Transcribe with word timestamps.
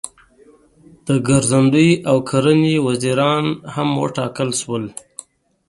د 1.07 1.09
ګرځندوی 1.27 1.89
او 2.09 2.17
کرنې 2.29 2.75
وزیر 2.87 3.19
هم 3.73 3.89
وټاکل 4.03 4.49
شول. 4.61 4.83